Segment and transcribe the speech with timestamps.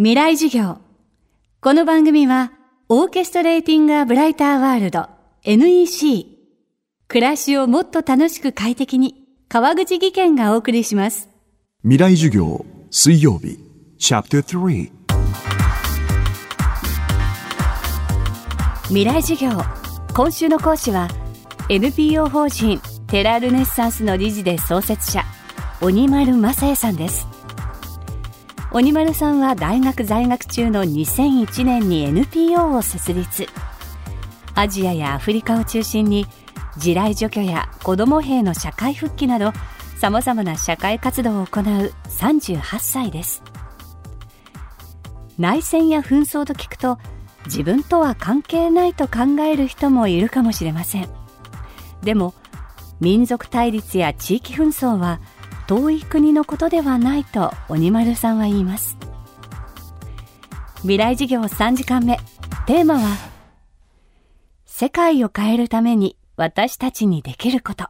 [0.00, 0.78] 未来授業。
[1.60, 2.52] この番組は、
[2.88, 5.08] オーケストレーティング・ア・ブライター・ワールド
[5.42, 6.24] NEC。
[7.08, 11.28] 暮らしをもっと楽しく快適に、川口義賢がお送りします。
[11.82, 13.58] 未来授業水曜日
[13.98, 14.92] チャプター3
[18.86, 19.50] 未来授業。
[20.14, 21.08] 今週の講師は、
[21.68, 25.24] NPO 法人テラルネッサンスの理事で創設者、
[25.80, 27.37] 鬼丸正也さんです。
[28.70, 33.46] 鬼丸さんは大学在学中の2001年に NPO を設立。
[34.54, 36.26] アジアやアフリカを中心に
[36.76, 39.52] 地雷除去や子ども兵の社会復帰など
[39.96, 43.42] さまざまな社会活動を行う38歳です。
[45.38, 46.98] 内戦や紛争と聞くと
[47.46, 51.08] 自分とは関係ないと考える人もいるかもしれません。
[52.02, 52.34] でも
[53.00, 55.20] 民族対立や地域紛争は
[55.68, 58.96] 遠い国のことではないと鬼丸さんは言います
[60.76, 62.16] 未来事業3時間目
[62.66, 63.16] テーマは
[64.64, 67.84] 世界を変えるために私たちにできること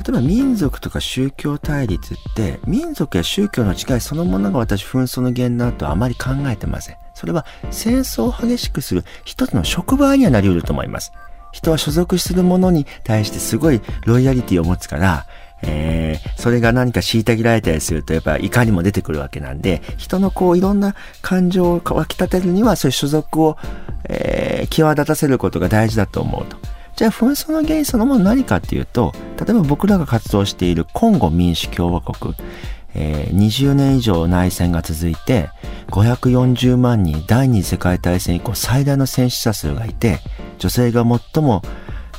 [0.00, 6.96] 例えば民族とか宗教対立って民族や宗教の違いそのものが私紛争の原因だとはあまり考えてません。
[7.14, 11.12] それは戦争を激しくする一つの触媒にはなり得ると思います。
[11.52, 15.26] 人は所属するものに対してすごいロイヤリティを持つから、
[15.62, 23.58] えー、それが何か虐げられたりするとやっぱ怒りも出てくるわけなんで、人のこういろんな感情を湧き立てるにはそういう所属を、
[24.08, 26.56] えー、際立たせることが大事だと思うと。
[26.96, 32.34] じゃあ紛争の原因そのもの何かっていうと、例えば僕らが活動しているコンゴ民主共和国、
[32.94, 35.48] えー、20年以上内戦が続いて、
[35.88, 40.20] 540万人第二次世界大戦以降最大の戦死者数がいて、
[40.60, 41.62] 女性が最も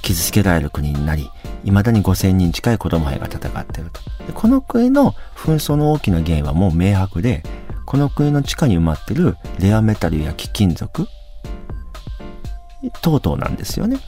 [0.01, 1.29] 傷つけられる国になり、
[1.63, 4.01] 未だに5000人近い子供兵が戦っていると。
[4.33, 7.43] この国の紛争の大きな原因はもう明白で、
[7.85, 11.07] この国の地下に埋まってるレアメタルや貴金属
[13.01, 13.99] 等々なんですよね。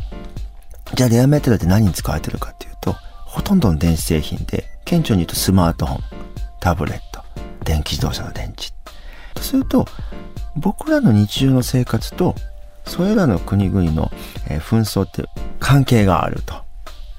[0.96, 6.00] じゃあレアメタルって何に使われてるかっていうと、ほとんどの電子製品で、顕著に言うとスマートフォン、
[6.60, 7.24] タブレット、
[7.64, 8.72] 電気自動車の電池。
[9.34, 9.86] とすると、
[10.56, 12.36] 僕らの日常の生活と、
[12.86, 14.12] それらの国々の、
[14.48, 15.24] 紛争って
[15.60, 16.56] 関係があると。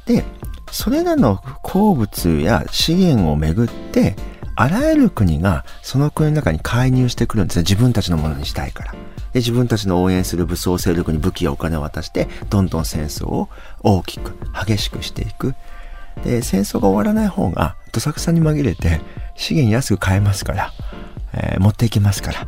[0.07, 0.25] で、
[0.71, 4.17] それらの鉱物や資源をめぐって、
[4.57, 7.63] あらゆる国がその国の中に介入してくるんですね。
[7.63, 8.93] 自分たちのものにしたいから。
[8.93, 13.49] で、自分たちの応援する武装勢力に武器やお金を渡して、どんどん戦争を
[13.83, 14.37] 大きく、
[14.67, 15.55] 激しくしていく。
[16.25, 19.01] で、戦争が終わらない方が、どさくさに紛れて、
[19.35, 20.73] 資源安く買えますから、
[21.33, 22.47] えー持っていけますから、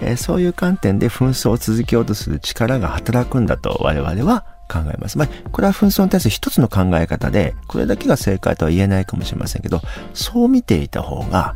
[0.00, 5.18] えーそういう観点で紛争を続けようとする力が働くんだと我々は考えます。
[5.18, 9.80] まあ、これは紛争に対する一つの考え方で、これだけが正解とは言えないかもしれませんけど、
[10.14, 11.54] そう見ていた方が、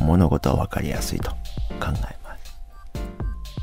[0.00, 1.36] 物事は分かりやすいと考
[1.80, 2.12] えます。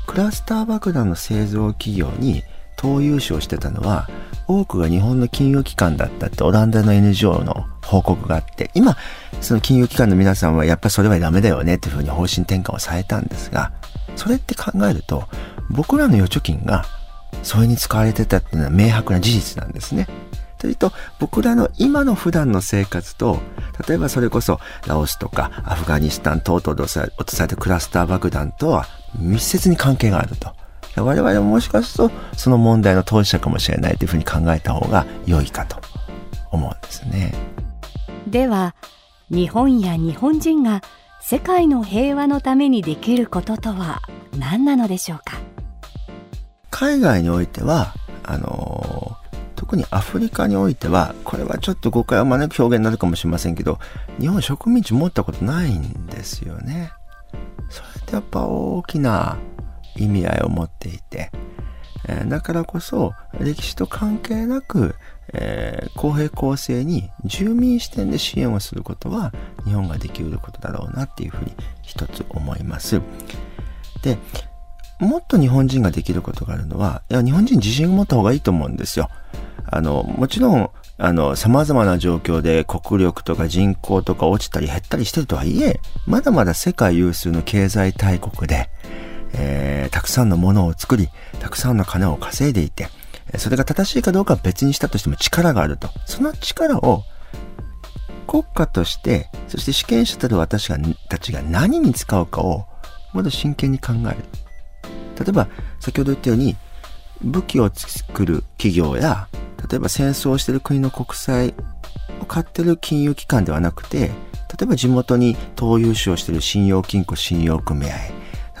[0.06, 2.42] クラスター爆弾の製造企業に
[2.76, 4.08] 投融資をしてたのは、
[4.48, 8.96] 多くが日本の金融機関だったってオランダの NGO の報告があって、今、
[9.40, 13.72] その金融機関の皆さんはやっぱりそれはダメだよねっていうふうに方針転換をされたんですが、
[14.16, 15.24] それって考えると、
[15.70, 16.84] 僕らの預貯金が
[17.42, 20.06] それに使われてたっていうのは明白な事実なんですね。
[20.58, 23.38] というと、僕らの今の普段の生活と、
[23.88, 28.86] 例えばそれこそラオスとかアフガニスタン等々で落とされたクラスター爆弾とは
[29.18, 30.54] 密接に関係があると。
[30.96, 35.80] 我々ももしかするとその問題の当事者かもしれないというふうに考えた方が良いかと
[36.50, 37.32] 思うんですね。
[38.26, 38.74] では
[39.30, 40.82] 日本や日本人が
[41.30, 44.02] 世界の平和のためにできることとは
[44.36, 45.38] 何なのでしょうか？
[46.72, 49.16] 海外においては、あの
[49.54, 53.78] 特にアフリカにおいては、これはちょっと誤解を招く表現になるかもしれませんけど、
[54.18, 56.90] 日本植民地持ったことないんですよね。
[57.68, 59.38] それってやっぱ大きな
[59.94, 61.30] 意味合いを持っていて、
[62.08, 64.96] えだからこそ歴史と関係なく、
[65.32, 69.32] えー公平公正に住民視点で支援をすることは
[69.64, 73.00] 日本ができることだろうなっていうふうに一つ思います。
[74.02, 74.18] で、
[74.98, 79.08] もっと日本人ができることがあるのは、いや、日本人自信を持った方がいいと思うんですよ。
[79.66, 88.68] あの、もちろん、あの、様々な状況で国力とか人口とか落ちたり減ったりしてるとはいえ、まだまだ世界有数の経済大国で、
[89.32, 91.08] えーたくさんのものを作り、
[91.40, 92.88] たくさんの金を稼いでいて、
[93.36, 95.90] それが正しいかどうかは別にしたとしても力があると。
[96.06, 97.04] その力を
[98.30, 100.78] 国家として、そして主権者たる私が
[101.08, 102.64] たちが何に使うかを、
[103.12, 104.18] もっと真剣に考える。
[105.18, 105.48] 例えば、
[105.80, 106.54] 先ほど言ったように、
[107.22, 109.26] 武器を作る企業や、
[109.68, 111.54] 例えば戦争をしている国の国債
[112.20, 114.12] を買ってる金融機関ではなくて、例
[114.62, 117.90] えば地元に投融資をしている信用金庫信用組合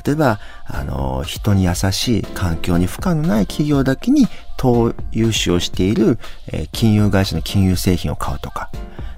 [0.04, 4.26] 例えばあの人に優しい環境に負荷のない企業だけに
[4.56, 6.18] 投融資をしている、
[6.52, 8.70] えー、金融会社の金融製品を買うとか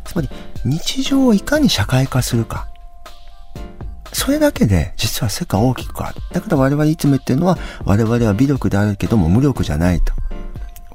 [0.04, 0.28] つまり
[0.64, 2.69] 日常をいかに社会化するか
[4.12, 6.20] それだけで実は世界大きく変わる。
[6.32, 10.12] だから我々いつも言ってるのは我々は微力であるけども無力じゃないと。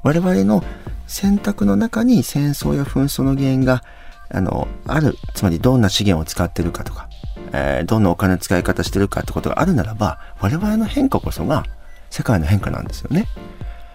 [0.02, 0.62] 我々の
[1.06, 3.82] 選択の中に戦争や紛争の原因が
[4.30, 7.08] あの、ある、つまりどんな資源を使ってるかとか、
[7.52, 11.64] えー、どんなお金の使い方してるかってことがあるならば、我々の変化こそが
[12.10, 13.26] 世界の変化なんですよね。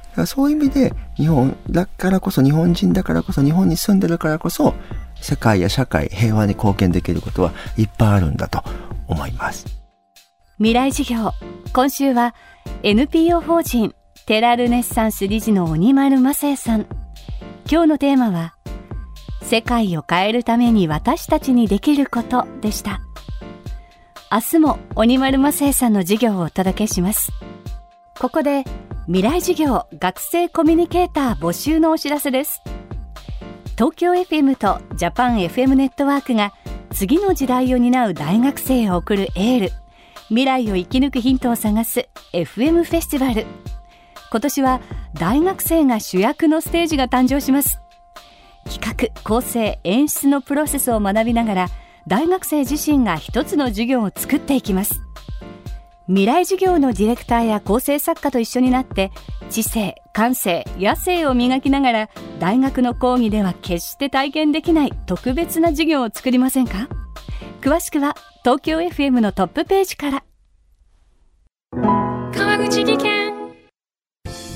[0.09, 4.74] だからそういう意味で、日本だからこそ、日本人だからこそ、日本に住んでるからこそ、
[5.21, 8.63] 世界や社会、平和に貢献できることはいっぱいあるんだと
[9.07, 9.65] 思います。
[10.57, 11.31] 未来事業。
[11.74, 12.36] 今週は
[12.83, 13.95] NPO 法人
[14.25, 16.86] テラルネッサンス理事の鬼丸正恵さん。
[17.69, 18.56] 今日のテーマは
[19.42, 23.01] 世界を変えるために私たちにできることでした。
[24.31, 27.31] 明日も鬼丸正恵さんの授業をお届けします。
[28.19, 28.63] ここで
[29.06, 32.62] 未来授業学生コミュニケーター募集のお知らせです。
[33.75, 36.54] 東京 FM とジャパン FM ネットワークが
[36.92, 39.72] 次の時代を担う大学生を送るエール。
[40.28, 43.48] 未来を生き抜くヒントを探す FM フェスティバル。
[44.31, 44.81] 今年は
[45.16, 47.80] 大学生が主役のステージが誕生します。
[48.66, 51.68] 企画、構成、演出のプロセスを学びながら
[52.06, 55.02] 大学生自身が一つの授業を作っていきます。
[56.08, 59.12] 未来授業のディレクターや構成作家と一緒になって
[59.50, 62.10] 知性、感性、野性を磨きながら
[62.40, 66.90] 大学の講義では決して体験できない特別な授業を作りませんか？
[67.62, 70.24] 詳しくは東京 FM のトップページから。
[71.72, 73.34] 川口技研。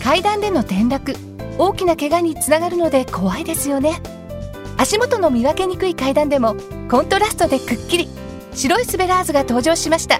[0.03, 1.15] 階段での転落。
[1.57, 4.01] 大きな怪我につながるので怖いですよね。
[4.77, 6.55] 足元の見分けにくい階段でも
[6.89, 8.09] コントラストでくっきり。
[8.53, 10.19] 白いスベラーズが登場しました